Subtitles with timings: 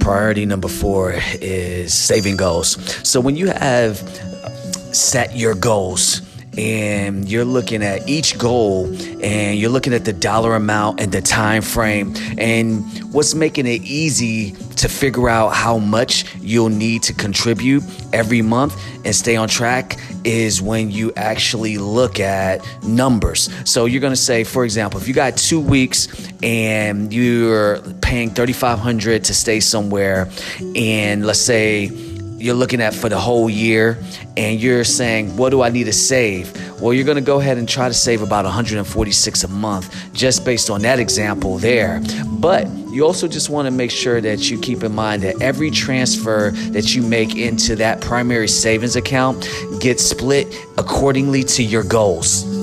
[0.00, 2.76] priority number four is saving goals.
[3.08, 3.96] So when you have
[4.92, 6.22] set your goals,
[6.58, 8.86] and you're looking at each goal
[9.22, 12.84] and you're looking at the dollar amount and the time frame and
[13.14, 17.82] what's making it easy to figure out how much you'll need to contribute
[18.12, 23.50] every month and stay on track is when you actually look at numbers.
[23.64, 26.08] So you're going to say for example, if you got 2 weeks
[26.42, 30.28] and you're paying 3500 to stay somewhere
[30.74, 31.90] and let's say
[32.40, 33.98] you're looking at for the whole year
[34.36, 36.80] and you're saying, what do I need to save?
[36.80, 40.44] Well, you're going to go ahead and try to save about 146 a month just
[40.44, 42.00] based on that example there.
[42.38, 42.68] But
[42.98, 46.50] you also just want to make sure that you keep in mind that every transfer
[46.72, 52.57] that you make into that primary savings account gets split accordingly to your goals.